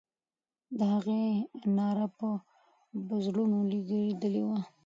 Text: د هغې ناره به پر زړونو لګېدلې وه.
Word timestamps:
د 0.77 0.79
هغې 0.93 1.23
ناره 1.75 2.07
به 2.17 2.31
پر 3.07 3.17
زړونو 3.25 3.57
لګېدلې 3.71 4.43
وه. 4.47 4.59